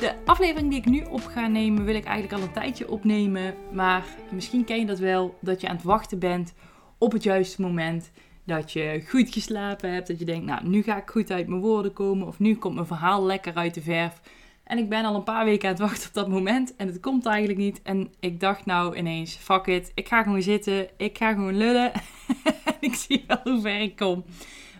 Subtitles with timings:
[0.00, 3.54] De aflevering die ik nu op ga nemen, wil ik eigenlijk al een tijdje opnemen.
[3.72, 6.54] Maar misschien ken je dat wel, dat je aan het wachten bent
[6.98, 8.10] op het juiste moment.
[8.44, 11.60] Dat je goed geslapen hebt, dat je denkt, nou, nu ga ik goed uit mijn
[11.60, 12.26] woorden komen.
[12.26, 14.20] Of nu komt mijn verhaal lekker uit de verf.
[14.64, 16.76] En ik ben al een paar weken aan het wachten op dat moment.
[16.76, 17.82] En het komt eigenlijk niet.
[17.82, 19.92] En ik dacht nou ineens, fuck it.
[19.94, 20.88] Ik ga gewoon zitten.
[20.96, 21.92] Ik ga gewoon lullen.
[22.64, 24.24] en ik zie wel hoe ver ik kom.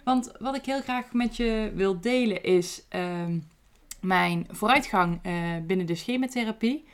[0.04, 2.84] Want wat ik heel graag met je wil delen is...
[2.88, 3.38] Ehm,
[4.00, 5.32] mijn vooruitgang uh,
[5.66, 6.84] binnen de schematherapie.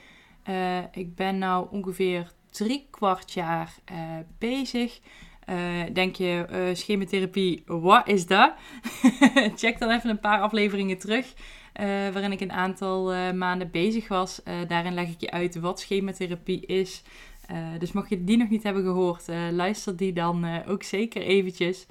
[0.49, 3.99] Uh, ik ben nu ongeveer drie kwart jaar uh,
[4.39, 5.01] bezig.
[5.93, 8.53] denk je, schematherapie, wat is dat?
[9.61, 11.35] Check dan even een paar afleveringen terug.
[12.13, 14.43] waarin ik een aantal maanden bezig was.
[14.69, 17.03] daarin leg ik je uit wat schematherapie is.
[17.79, 21.87] dus mocht je die nog niet hebben gehoord, luister die dan ook zeker eventjes.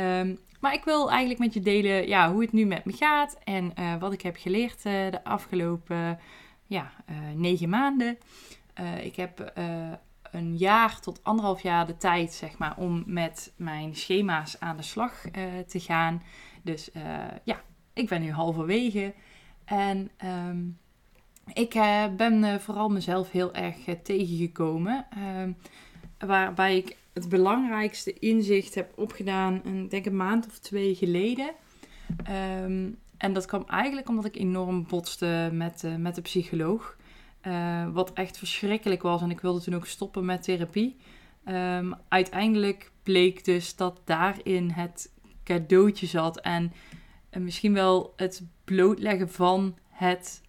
[0.00, 3.38] Um, maar ik wil eigenlijk met je delen ja, hoe het nu met me gaat
[3.44, 6.18] en uh, wat ik heb geleerd uh, de afgelopen
[6.66, 8.18] ja, uh, negen maanden.
[9.02, 9.52] ik heb
[10.30, 14.82] een jaar tot anderhalf jaar de tijd zeg maar, om met mijn schema's aan de
[14.82, 15.24] slag
[15.66, 16.22] te gaan.
[16.62, 16.90] Dus
[17.44, 17.60] ja,
[17.92, 19.14] ik ben nu halverwege.
[19.64, 20.78] En um,
[21.52, 21.70] ik
[22.16, 25.06] ben vooral mezelf heel erg tegengekomen.
[25.10, 25.52] Ehm,
[26.18, 31.50] waarbij ik het belangrijkste inzicht heb opgedaan, een, denk een maand of twee geleden.
[32.24, 36.96] Ehm, en dat kwam eigenlijk omdat ik enorm botste met, uh, met de psycholoog.
[37.46, 39.22] Uh, wat echt verschrikkelijk was.
[39.22, 40.96] En ik wilde toen ook stoppen met therapie.
[41.48, 45.12] Um, uiteindelijk bleek dus dat daarin het
[45.44, 46.40] cadeautje zat.
[46.40, 46.72] En,
[47.30, 50.42] en misschien wel het blootleggen van het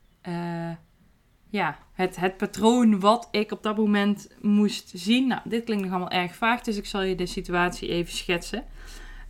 [1.49, 5.27] ja, het, het patroon wat ik op dat moment moest zien.
[5.27, 8.65] Nou, dit klinkt nog allemaal erg vaag, dus ik zal je de situatie even schetsen.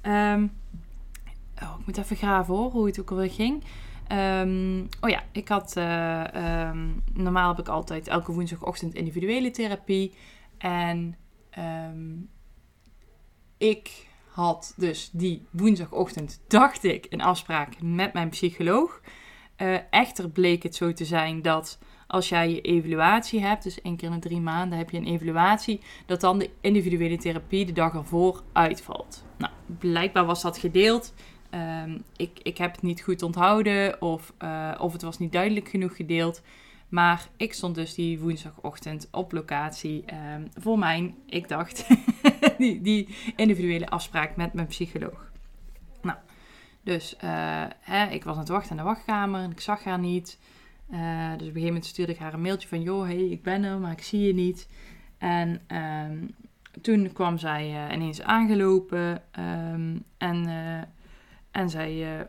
[0.01, 0.51] Um,
[1.61, 3.63] oh, ik moet even graven hoor, hoe het ook alweer ging.
[4.11, 5.75] Um, oh ja, ik had.
[5.77, 6.23] Uh,
[6.69, 10.13] um, normaal heb ik altijd elke woensdagochtend individuele therapie.
[10.57, 11.17] En
[13.57, 19.01] ik had dus die woensdagochtend, dacht ik, een afspraak met mijn psycholoog.
[19.57, 23.95] Uh, echter bleek het zo te zijn dat als jij je evaluatie hebt, dus één
[23.95, 27.71] keer in de drie maanden heb je een evaluatie, dat dan de individuele therapie de
[27.71, 29.25] dag ervoor uitvalt.
[29.37, 31.13] Nou, blijkbaar was dat gedeeld.
[31.49, 35.69] Ehm, ik, ik heb het niet goed onthouden of, uh, of het was niet duidelijk
[35.69, 36.41] genoeg gedeeld.
[36.87, 40.03] Maar ik stond dus die woensdagochtend op locatie
[40.35, 41.87] um, voor mijn, ik dacht,
[42.57, 45.31] die, die individuele afspraak met mijn psycholoog.
[46.01, 46.17] Nou,
[46.83, 49.99] dus uh, hè, ik was aan het wachten in de wachtkamer en ik zag haar
[49.99, 50.39] niet.
[50.91, 52.81] Uh, dus op een gegeven moment stuurde ik haar een mailtje van...
[52.81, 54.67] joh, hey, ik ben er, maar ik zie je niet.
[55.17, 55.61] En
[56.11, 56.35] um,
[56.81, 59.21] toen kwam zij uh, ineens aangelopen.
[59.39, 60.81] Um, en, uh,
[61.51, 62.27] en zij...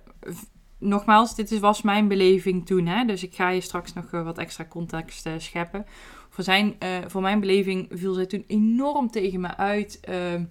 [0.79, 2.87] nogmaals, dit was mijn beleving toen.
[2.87, 3.05] Hè?
[3.05, 5.87] Dus ik ga je straks nog wat extra context scheppen.
[6.29, 6.75] Voor, zijn,
[7.07, 10.01] voor mijn beleving viel zij toen enorm tegen me uit...
[10.09, 10.43] Uh,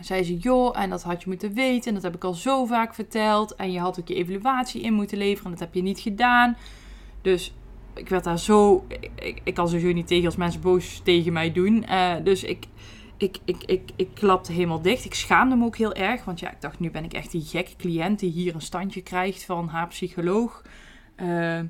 [0.00, 1.88] zei ze, joh, en dat had je moeten weten.
[1.88, 3.54] En dat heb ik al zo vaak verteld.
[3.54, 5.44] En je had ook je evaluatie in moeten leveren.
[5.44, 6.56] En dat heb je niet gedaan.
[7.22, 7.54] Dus
[7.94, 8.86] ik werd daar zo.
[9.44, 11.84] Ik, kan sowieso niet tegen als mensen boos tegen mij doen.
[11.88, 12.66] Uh, dus ik,
[13.16, 15.04] ik, ik, ik, ik klapte helemaal dicht.
[15.04, 16.24] Ik schaamde me ook heel erg.
[16.24, 19.02] Want ja, ik dacht, nu ben ik echt die gekke cliënt die hier een standje
[19.02, 20.62] krijgt van haar psycholoog.
[21.16, 21.60] Uh,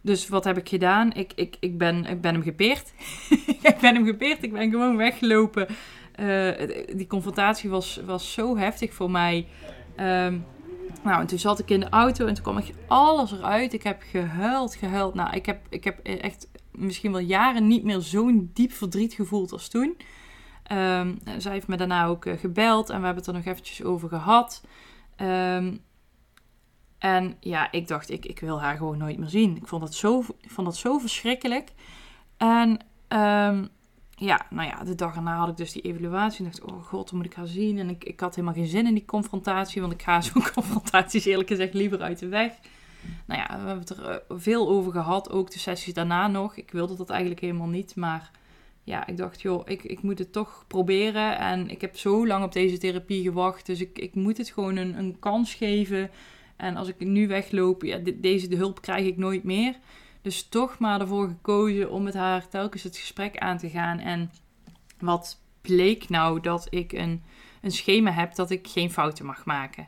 [0.00, 1.12] dus wat heb ik gedaan?
[1.12, 2.92] Ik, ik, ik, ben, ik ben hem gepeerd.
[3.70, 4.42] ik ben hem gepeerd.
[4.42, 5.66] Ik ben gewoon weggelopen.
[6.20, 6.50] Uh,
[6.96, 9.46] die confrontatie was, was zo heftig voor mij.
[10.00, 10.32] Uh,
[11.04, 13.72] nou, en toen zat ik in de auto en toen kwam echt alles eruit.
[13.72, 15.14] Ik heb gehuild, gehuild.
[15.14, 19.52] Nou, ik heb, ik heb echt misschien wel jaren niet meer zo'n diep verdriet gevoeld
[19.52, 19.96] als toen.
[20.72, 23.82] Um, zij heeft me daarna ook eh, gebeld en we hebben het er nog eventjes
[23.82, 24.64] over gehad.
[25.20, 25.80] Um,
[26.98, 29.56] en ja, ik dacht, ik, ik wil haar gewoon nooit meer zien.
[29.56, 31.72] Ik vond dat zo, ik vond dat zo verschrikkelijk.
[32.36, 32.78] En
[33.08, 33.68] um,
[34.16, 36.44] ja, nou ja, de dag erna had ik dus die evaluatie.
[36.44, 37.78] En dacht, oh god, dan moet ik haar zien.
[37.78, 39.80] En ik, ik had helemaal geen zin in die confrontatie.
[39.80, 42.52] Want ik ga zo'n confrontaties eerlijk gezegd liever uit de weg.
[43.24, 45.30] Nou ja, we hebben het er eh, veel over gehad.
[45.30, 46.56] Ook de sessies daarna nog.
[46.56, 47.96] Ik wilde dat eigenlijk helemaal niet.
[47.96, 48.30] Maar
[48.82, 51.38] ja, ik dacht, joh, ik, ik moet het toch proberen.
[51.38, 53.66] En ik heb zo lang op deze therapie gewacht.
[53.66, 56.10] Dus ik, ik moet het gewoon een, een kans geven.
[56.56, 59.76] En als ik nu wegloop, ja, deze de hulp krijg ik nooit meer.
[60.24, 63.98] Dus toch maar ervoor gekozen om met haar telkens het gesprek aan te gaan.
[63.98, 64.30] En
[64.98, 67.22] wat bleek nou dat ik een,
[67.60, 69.86] een schema heb dat ik geen fouten mag maken.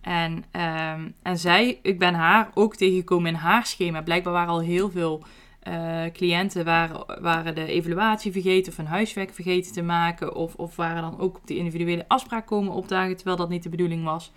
[0.00, 4.02] En, um, en zij, ik ben haar ook tegengekomen in haar schema.
[4.02, 5.24] Blijkbaar waren al heel veel
[5.68, 10.34] uh, cliënten waren, waren de evaluatie vergeten of een huiswerk vergeten te maken.
[10.34, 13.68] Of, of waren dan ook op de individuele afspraak komen opdagen, terwijl dat niet de
[13.68, 14.32] bedoeling was.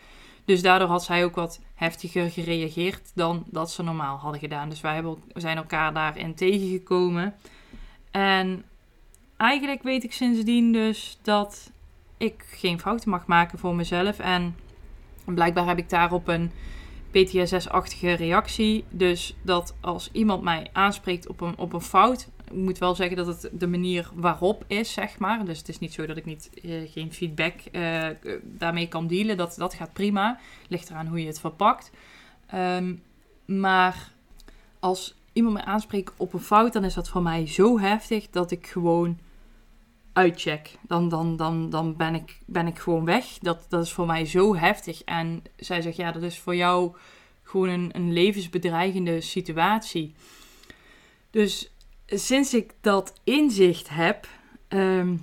[0.45, 4.69] Dus daardoor had zij ook wat heftiger gereageerd dan dat ze normaal hadden gedaan.
[4.69, 7.35] Dus wij hebben, zijn elkaar daarin tegengekomen.
[8.11, 8.63] En
[9.37, 11.71] eigenlijk weet ik sindsdien dus dat
[12.17, 14.19] ik geen fouten mag maken voor mezelf.
[14.19, 14.55] En
[15.25, 16.51] blijkbaar heb ik daarop een
[17.11, 18.83] PTSS-achtige reactie.
[18.89, 23.17] Dus dat als iemand mij aanspreekt op een, op een fout, ik moet wel zeggen
[23.17, 25.45] dat het de manier waarop is, zeg maar.
[25.45, 28.07] Dus het is niet zo dat ik niet, uh, geen feedback uh,
[28.43, 29.37] daarmee kan dealen.
[29.37, 30.39] Dat, dat gaat prima.
[30.67, 31.91] Ligt eraan hoe je het verpakt.
[32.55, 33.03] Um,
[33.45, 34.11] maar
[34.79, 38.51] als iemand mij aanspreekt op een fout, dan is dat voor mij zo heftig dat
[38.51, 39.17] ik gewoon
[40.13, 40.77] uitcheck.
[40.87, 43.25] Dan, dan, dan, dan ben, ik, ben ik gewoon weg.
[43.25, 45.03] Dat, dat is voor mij zo heftig.
[45.03, 46.95] En zij zegt, ja, dat is voor jou
[47.43, 50.13] gewoon een, een levensbedreigende situatie.
[51.29, 51.71] Dus
[52.19, 54.27] sinds ik dat inzicht heb,
[54.67, 55.15] ehm,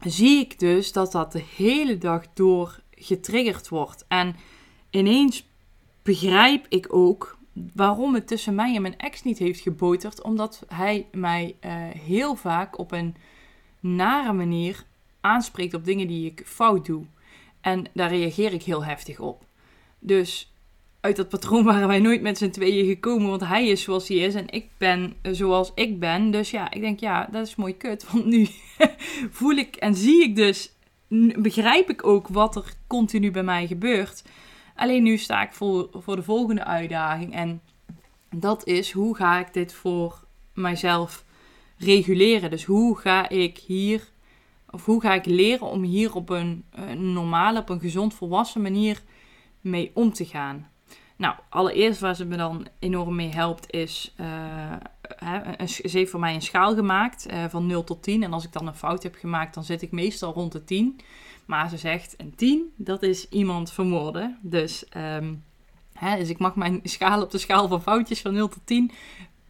[0.00, 4.04] zie ik dus dat dat de hele dag door getriggerd wordt.
[4.08, 4.36] En
[4.90, 5.46] ineens
[6.02, 7.38] begrijp ik ook
[7.74, 10.22] waarom het tussen mij en mijn ex niet heeft geboterd.
[10.22, 13.16] Omdat hij mij uh, heel vaak op een
[13.80, 14.84] nare manier
[15.20, 17.04] aanspreekt op dingen die ik fout doe.
[17.60, 19.44] En daar reageer ik heel heftig op.
[19.98, 20.51] Dus
[21.02, 23.28] uit dat patroon waren wij nooit met z'n tweeën gekomen.
[23.28, 26.30] Want hij is zoals hij is en ik ben zoals ik ben.
[26.30, 28.06] Dus ja, ik denk ja, dat is mooi kut.
[28.12, 28.48] Want nu
[29.30, 30.72] voel ik en zie ik dus,
[31.36, 34.24] begrijp ik ook wat er continu bij mij gebeurt.
[34.74, 37.34] Alleen nu sta ik voor, voor de volgende uitdaging.
[37.34, 37.60] En
[38.30, 41.24] dat is hoe ga ik dit voor mijzelf
[41.78, 42.50] reguleren.
[42.50, 44.08] Dus hoe ga ik hier,
[44.70, 48.62] of hoe ga ik leren om hier op een, een normale, op een gezond volwassen
[48.62, 49.02] manier
[49.60, 50.70] mee om te gaan.
[51.22, 54.26] Nou, allereerst waar ze me dan enorm mee helpt is, uh,
[55.16, 58.22] hè, ze heeft voor mij een schaal gemaakt uh, van 0 tot 10.
[58.22, 61.00] En als ik dan een fout heb gemaakt, dan zit ik meestal rond de 10.
[61.44, 64.38] Maar ze zegt, een 10, dat is iemand vermoorden.
[64.40, 65.44] Dus, um,
[65.92, 68.90] hè, dus ik mag mijn schaal op de schaal van foutjes van 0 tot 10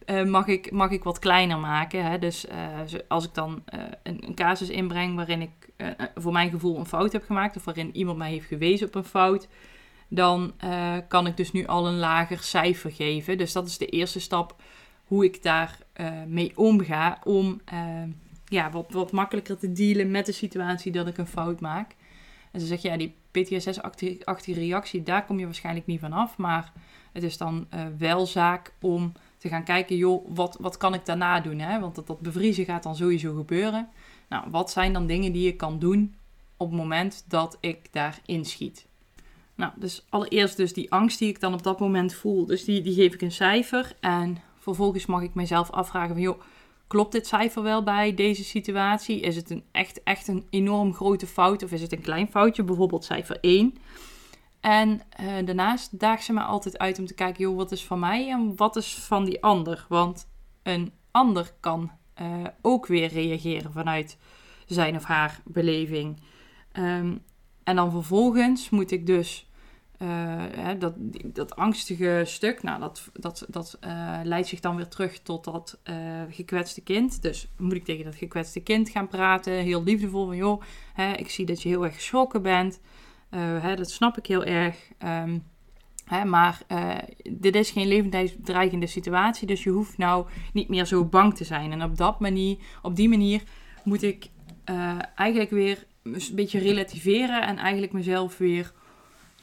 [0.05, 2.05] uh, mag, ik, mag ik wat kleiner maken.
[2.05, 2.19] Hè?
[2.19, 2.45] Dus
[3.07, 3.63] als ik dan
[4.03, 5.51] een, een, casus inbreng waarin ik
[6.15, 9.03] voor mijn gevoel een fout heb gemaakt, of waarin iemand mij heeft gewezen op een
[9.03, 9.47] fout,
[10.15, 10.53] dan
[11.07, 13.37] kan ik dus nu al een lager cijfer geven.
[13.37, 14.55] Dus dat is de eerste stap
[15.03, 15.77] hoe ik daar
[16.27, 17.61] mee omga om
[18.45, 21.95] ja, wat, wat makkelijker te dealen met de situatie dat ik een fout maak.
[22.51, 26.37] En ze zegt, ja, die PTSS-achtige reactie, daar kom je waarschijnlijk niet van af.
[26.37, 26.71] Maar
[27.11, 27.67] het is dan
[27.97, 31.59] wel zaak om te gaan kijken, joh, wat, wat kan ik daarna doen?
[31.59, 31.79] Hè?
[31.79, 33.89] Want dat, dat bevriezen gaat dan sowieso gebeuren.
[34.29, 36.15] Nou, wat zijn dan dingen die ik kan doen
[36.57, 38.85] op het moment dat ik daar inschiet?
[39.55, 42.45] Nou, dus allereerst dus die angst die ik dan op dat moment voel.
[42.45, 43.95] Dus die, die geef ik een cijfer.
[43.99, 46.41] En vervolgens mag ik mezelf afvragen van, joh,
[46.87, 49.19] klopt dit cijfer wel bij deze situatie?
[49.19, 52.63] Is het een echt, echt een enorm grote fout of is het een klein foutje?
[52.63, 53.73] Bijvoorbeeld cijfer 1.
[54.59, 57.99] En uh, daarnaast daagt ze me altijd uit om te kijken, joh, wat is van
[57.99, 59.85] mij en wat is van die ander?
[59.89, 60.27] Want
[60.63, 61.91] een ander kan
[62.21, 62.27] uh,
[62.61, 64.17] ook weer reageren vanuit
[64.65, 66.21] zijn of haar beleving.
[66.73, 67.21] Um,
[67.63, 69.49] en dan vervolgens moet ik dus
[70.01, 70.07] uh,
[70.51, 70.93] hè, dat,
[71.23, 73.77] dat angstige stuk, nou, dat, dat, dat
[74.23, 75.79] leidt zich dan weer terug tot dat
[76.29, 77.21] gekwetste kind.
[77.21, 80.61] Dus moet ik tegen dat gekwetste kind gaan praten, heel liefdevol van, joh,
[80.93, 82.79] hè, ik zie dat je heel erg geschrokken bent.
[83.31, 84.89] Uh, hè, dat snap ik heel erg.
[85.05, 85.43] Um,
[86.05, 86.97] hè, maar uh,
[87.29, 91.71] dit is geen levensdreigende situatie, dus je hoeft nou niet meer zo bang te zijn.
[91.71, 93.43] En op, dat manier, op die manier
[93.83, 94.29] moet ik
[94.69, 98.73] uh, eigenlijk weer een beetje relativeren en eigenlijk mezelf weer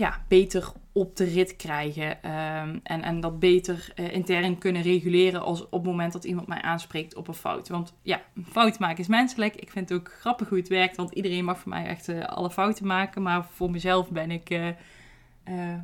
[0.00, 2.06] ja, beter op de rit krijgen.
[2.06, 6.46] Um, en, en dat beter uh, intern kunnen reguleren als op het moment dat iemand
[6.46, 7.68] mij aanspreekt op een fout.
[7.68, 9.56] Want ja, een fout maken is menselijk.
[9.56, 12.24] Ik vind het ook grappig hoe het werkt, want iedereen mag voor mij echt uh,
[12.24, 13.22] alle fouten maken.
[13.22, 14.50] Maar voor mezelf ben ik.
[14.50, 15.74] Uh,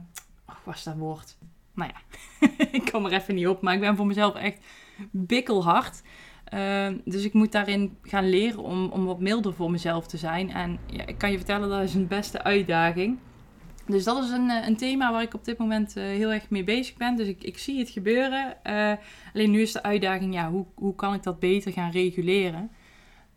[0.64, 1.36] was dat woord?
[1.74, 2.18] Nou ja,
[2.78, 3.62] ik kom er even niet op.
[3.62, 4.58] Maar ik ben voor mezelf echt
[5.10, 6.02] bikkelhard.
[6.54, 10.50] Uh, dus ik moet daarin gaan leren om, om wat milder voor mezelf te zijn.
[10.50, 13.18] En ja, ik kan je vertellen, dat is een beste uitdaging.
[13.86, 16.50] Dus dat is een, eh, een thema waar ik op dit moment uh, heel erg
[16.50, 17.16] mee bezig ben.
[17.16, 18.56] Dus ik, ik zie het gebeuren.
[18.64, 18.92] Uh,
[19.34, 22.70] alleen nu is de uitdaging, ja, hoe, hoe kan ik dat beter gaan reguleren?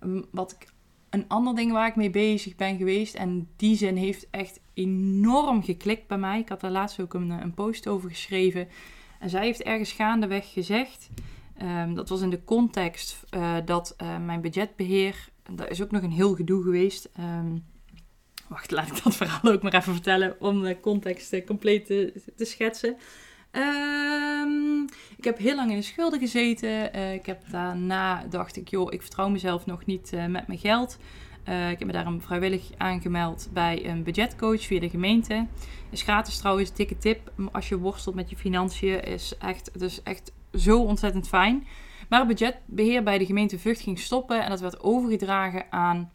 [0.03, 0.67] Um, wat ik,
[1.09, 5.63] een ander ding waar ik mee bezig ben geweest, en die zin heeft echt enorm
[5.63, 6.39] geklikt bij mij.
[6.39, 8.67] Ik had daar laatst ook een, een post over geschreven.
[9.19, 11.09] En zij heeft ergens gaandeweg gezegd,
[11.59, 16.01] ehm, dat was in de context uh, dat uh, mijn budgetbeheer, dat is ook nog
[16.01, 17.09] een heel gedoe geweest.
[17.19, 17.65] Um,
[18.47, 22.97] wacht, laat ik dat verhaal ook maar even vertellen om de context compleet te, schetsen.
[23.51, 24.85] Um,
[25.17, 26.93] ik heb heel lang in de schulden gezeten.
[27.13, 30.97] Ik heb daarna dacht ik, joh, ik vertrouw mezelf nog niet met mijn geld.
[31.43, 35.47] Ik heb me daarom vrijwillig aangemeld bij een budgetcoach via de gemeente.
[35.89, 37.31] Is gratis trouwens, dikke tip.
[37.51, 41.68] Als je worstelt met je financiën, is echt, het is echt zo ontzettend fijn.
[42.10, 46.12] Maar het budgetbeheer bij de gemeente Vught ging stoppen en dat werd overgedragen aan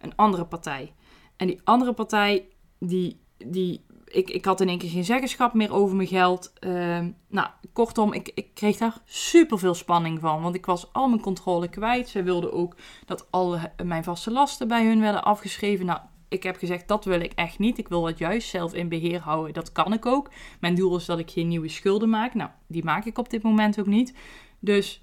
[0.00, 0.92] een andere partij.
[1.36, 5.72] En die andere partij, die, die ik, ik had in één keer geen zeggenschap meer
[5.72, 6.52] over mijn geld.
[6.60, 10.42] Uh, nou, kortom, ik, ik kreeg daar super veel spanning van.
[10.42, 12.08] Want ik was al mijn controle kwijt.
[12.08, 12.76] Zij wilden ook
[13.06, 15.86] dat al mijn vaste lasten bij hun werden afgeschreven.
[15.86, 17.78] Nou, ik heb gezegd, dat wil ik echt niet.
[17.78, 19.54] Ik wil dat juist zelf in beheer houden.
[19.54, 20.30] Dat kan ik ook.
[20.60, 22.34] Mijn doel is dat ik geen nieuwe schulden maak.
[22.34, 24.14] Nou, die maak ik op dit moment ook niet.
[24.58, 25.02] Dus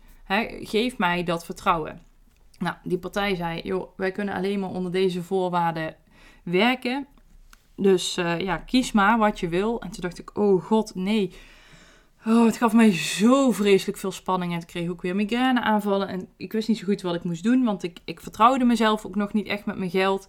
[0.62, 2.02] geef mij dat vertrouwen.
[2.60, 5.96] Nou, die partij zei, joh, wij kunnen alleen maar onder deze voorwaarden
[6.44, 7.08] werken.
[7.76, 9.82] Dus uh, ja, kies maar wat je wil.
[9.82, 11.34] En toen dacht ik, oh god, nee.
[12.26, 14.54] Oh, het gaf mij zo vreselijk veel spanning.
[14.54, 16.08] En ik kreeg ook weer migraine aanvallen.
[16.08, 17.64] En ik wist niet zo goed wat ik moest doen.
[17.64, 20.28] Want ik, ik vertrouwde mezelf ook nog niet echt met mijn geld.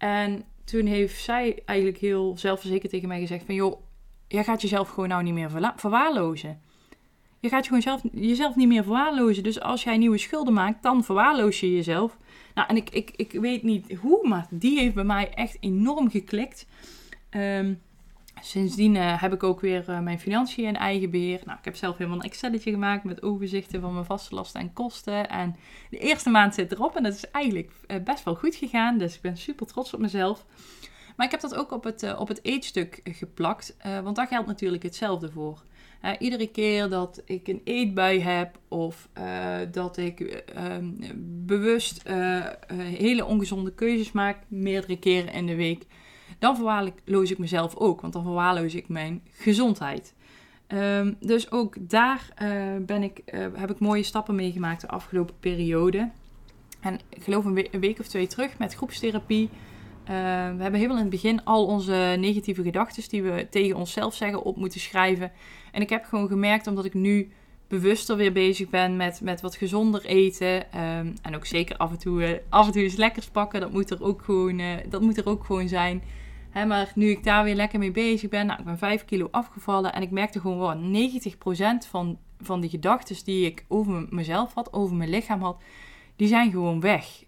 [0.00, 3.54] En toen heeft zij eigenlijk heel zelfverzekerd tegen mij gezegd van...
[3.54, 3.80] joh,
[4.28, 6.60] jij gaat jezelf gewoon nou niet meer verwaarlozen.
[7.40, 9.42] Je gaat je gewoon zelf, jezelf niet meer verwaarlozen.
[9.42, 12.16] Dus als jij nieuwe schulden maakt, dan verwaarloos je jezelf.
[12.54, 16.10] Nou, en ik, ik, ik weet niet hoe, maar die heeft bij mij echt enorm
[16.10, 16.66] geklikt.
[17.30, 17.80] Um,
[18.40, 21.40] sindsdien uh, heb ik ook weer uh, mijn financiën in eigen beheer.
[21.44, 24.72] Nou, ik heb zelf helemaal een Excelletje gemaakt met overzichten van mijn vaste lasten en
[24.72, 25.28] kosten.
[25.28, 25.56] En
[25.90, 28.98] de eerste maand zit erop en dat is eigenlijk uh, best wel goed gegaan.
[28.98, 30.46] Dus ik ben super trots op mezelf.
[31.16, 34.82] Maar ik heb dat ook op het, op het eetstuk geplakt, want daar geldt natuurlijk
[34.82, 35.62] hetzelfde voor.
[36.18, 39.08] Iedere keer dat ik een eetbui heb of
[39.70, 40.90] dat ik ehm,
[41.46, 42.02] bewust
[42.72, 45.86] hele ongezonde keuzes maak, meerdere keren in de week,
[46.40, 50.14] dan verwaarloos ik mezelf ook, want dan verwaarloos ik mijn gezondheid.
[50.68, 52.28] Um, dus ook daar
[52.80, 53.22] ben ik,
[53.54, 56.10] heb ik mooie stappen meegemaakt de afgelopen periode.
[56.80, 59.48] En ik geloof een, een week of twee terug met groepstherapie.
[60.04, 64.42] we hebben helemaal in het begin al onze negatieve gedachten die we tegen onszelf zeggen
[64.42, 65.32] op moeten schrijven.
[65.72, 67.30] En ik heb gewoon gemerkt, omdat ik nu
[67.68, 70.80] bewuster weer bezig ben met, met wat gezonder eten.
[70.80, 73.60] Um, en ook zeker af en toe, af en toe eens lekkers pakken.
[73.60, 76.02] Dat moet er ook gewoon, dat moet er ook gewoon zijn.
[76.52, 78.46] Maar nu ik daar weer lekker mee bezig ben.
[78.46, 79.92] Nou, ik ben 5 kilo afgevallen.
[79.92, 84.72] En ik merkte gewoon wow, 90% van, van die gedachten die ik over mezelf had,
[84.72, 85.62] over mijn lichaam had.
[86.16, 87.24] Die zijn gewoon weg.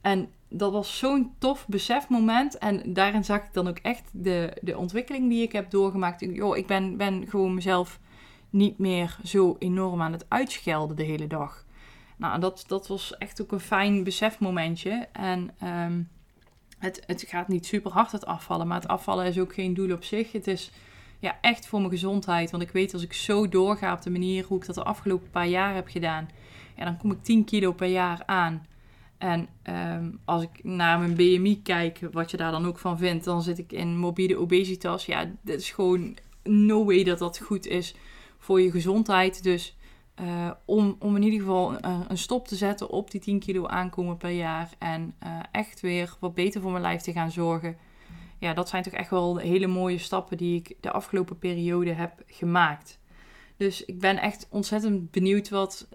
[0.00, 2.58] En dat was zo'n tof besefmoment.
[2.58, 6.20] En daarin zag ik dan ook echt de, de ontwikkeling die ik heb doorgemaakt.
[6.20, 8.00] Joh, ik ben, ben gewoon mezelf
[8.50, 11.64] niet meer zo enorm aan het uitschelden de hele dag.
[12.16, 15.08] Nou, dat, dat was echt ook een fijn besefmomentje.
[15.12, 16.08] En um,
[16.84, 18.66] het, het gaat niet super hard het afvallen.
[18.66, 20.32] Maar het afvallen is ook geen doel op zich.
[20.32, 20.70] Het is
[21.18, 22.50] ja, echt voor mijn gezondheid.
[22.50, 25.30] Want ik weet als ik zo doorga op de manier hoe ik dat de afgelopen
[25.30, 26.28] paar jaar heb gedaan.
[26.76, 28.66] Ja, dan kom ik 10 kilo per jaar aan.
[29.18, 29.48] En
[29.98, 33.42] um, als ik naar mijn BMI kijk, wat je daar dan ook van vindt, dan
[33.42, 35.06] zit ik in morbide obesitas.
[35.06, 37.94] Ja, dat is gewoon no way dat dat goed is
[38.38, 39.42] voor je gezondheid.
[39.42, 39.76] Dus
[40.20, 43.66] uh, om, om in ieder geval een, een, stop te zetten op die 10 kilo
[43.66, 44.68] aankomen per jaar.
[44.78, 47.76] En uh, echt weer wat beter voor mijn lijf te gaan zorgen.
[48.38, 52.22] Ja, dat zijn toch echt wel hele mooie stappen die ik de afgelopen periode heb
[52.26, 52.98] gemaakt.
[53.56, 55.88] Dus ik ben echt ontzettend benieuwd wat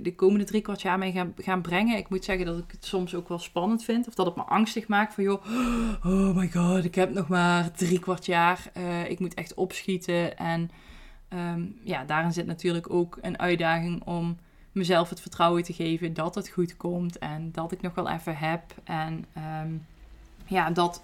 [0.00, 1.96] de komende drie kwart jaar mee gaan, gaan brengen.
[1.96, 4.08] Ik moet zeggen dat ik het soms ook wel spannend vind.
[4.08, 5.44] Of dat het me angstig maakt van joh,
[6.04, 8.72] oh my god, ik heb nog maar drie kwart jaar.
[9.08, 10.36] Ik moet echt opschieten.
[10.36, 10.70] En
[11.34, 14.36] um, ja, daarin zit natuurlijk ook een uitdaging om
[14.72, 17.18] mezelf het vertrouwen te geven dat het goed komt.
[17.18, 18.62] En dat ik nog wel even heb.
[18.84, 19.24] En
[19.62, 19.86] um,
[20.46, 21.02] ja, dat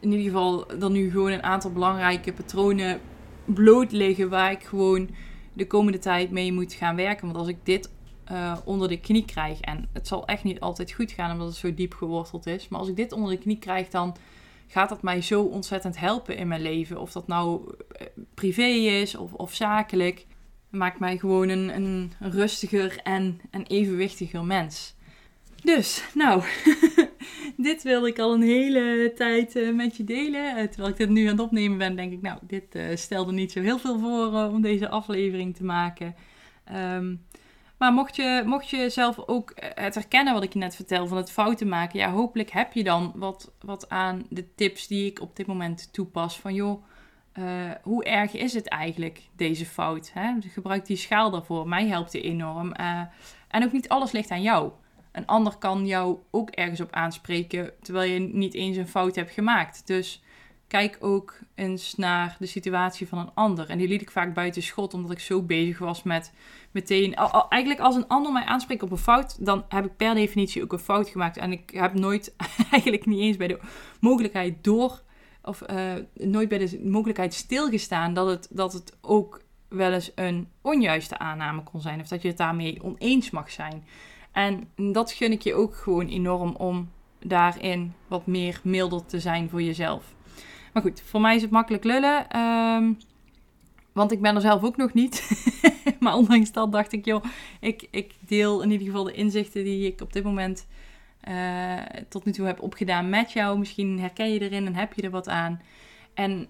[0.00, 3.00] in ieder geval dan nu gewoon een aantal belangrijke patronen
[3.44, 5.08] bloot liggen waar ik gewoon
[5.52, 7.26] de komende tijd mee moet gaan werken.
[7.26, 7.90] Want als ik dit
[8.32, 11.56] uh, onder de knie krijg, en het zal echt niet altijd goed gaan omdat het
[11.56, 14.16] zo diep geworteld is, maar als ik dit onder de knie krijg, dan
[14.66, 17.00] gaat dat mij zo ontzettend helpen in mijn leven.
[17.00, 20.26] Of dat nou eh, privé is of, of zakelijk.
[20.70, 24.94] maakt mij gewoon een, een rustiger en een evenwichtiger mens.
[25.62, 26.42] Dus, nou,
[27.56, 30.56] dit wilde ik al een hele tijd uh, met je delen.
[30.56, 33.52] Uh, terwijl ik dit nu aan het opnemen ben, denk ik, nou, dit stelde niet
[33.52, 36.14] zo heel veel voor om deze aflevering te maken.
[36.74, 37.24] Um,
[37.78, 41.16] maar mocht je, mocht je zelf ook het herkennen wat ik je net vertel van
[41.16, 45.20] het fouten maken, ja, hopelijk heb je dan wat, wat aan de tips die ik
[45.20, 46.40] op dit moment toepas.
[46.40, 46.84] Van joh,
[47.38, 50.10] uh, hoe erg is het eigenlijk, deze fout?
[50.14, 50.34] Hè?
[50.40, 51.68] Gebruik die schaal daarvoor.
[51.68, 52.72] Mij helpt die enorm.
[52.80, 53.00] Uh,
[53.48, 54.70] en ook niet alles ligt aan jou.
[55.12, 59.30] Een ander kan jou ook ergens op aanspreken, terwijl je niet eens een fout hebt
[59.30, 59.86] gemaakt.
[59.86, 60.22] Dus
[60.68, 63.70] kijk ook eens naar de situatie van een ander.
[63.70, 66.32] En die liet ik vaak buiten schot, omdat ik zo bezig was met
[66.70, 67.14] meteen.
[67.48, 70.72] eigenlijk als een ander mij aanspreekt op een fout, dan heb ik per definitie ook
[70.72, 71.36] een fout gemaakt.
[71.36, 72.34] En ik heb nooit,
[72.70, 73.60] eigenlijk niet eens bij de
[74.00, 75.02] mogelijkheid door.
[75.42, 80.48] Of uh, nooit bij de mogelijkheid stilgestaan dat het, dat het ook wel eens een
[80.62, 82.00] onjuiste aanname kon zijn.
[82.00, 83.84] Of dat je het daarmee oneens mag zijn.
[84.32, 89.48] En dat gun ik je ook gewoon enorm om daarin wat meer milder te zijn
[89.48, 90.15] voor jezelf.
[90.76, 92.28] Maar goed, voor mij is het makkelijk lullen.
[92.28, 92.92] Ehm,
[93.92, 95.44] want ik ben er zelf ook nog niet.
[96.00, 97.24] maar ondanks dat dacht ik, joh,
[97.60, 100.66] ik, ik deel in ieder geval de inzichten die ik op dit moment
[101.28, 101.78] uh,
[102.08, 103.58] tot nu toe heb opgedaan met jou.
[103.58, 105.60] Misschien herken je erin en heb je er wat aan.
[106.14, 106.48] En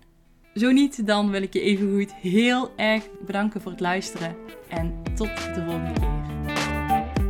[0.54, 4.36] zo niet, dan wil ik je even goed heel erg bedanken voor het luisteren.
[4.68, 6.16] En tot de volgende keer.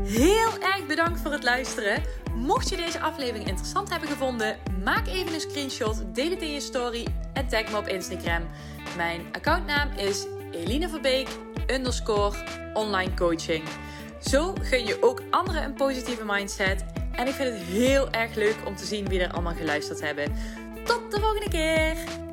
[0.04, 2.02] Heel erg bedankt voor het luisteren.
[2.36, 6.60] Mocht je deze aflevering interessant hebben gevonden, maak even een screenshot, deel het in je
[6.60, 8.42] story en tag me op Instagram.
[8.96, 11.28] Mijn accountnaam is Eline Verbeek
[11.70, 12.36] underscore
[12.74, 13.64] online coaching.
[14.20, 16.84] Zo gun je ook anderen een positieve mindset.
[17.12, 20.32] En ik vind het heel erg leuk om te zien wie er allemaal geluisterd hebben.
[20.84, 22.25] Tot de volgende keer!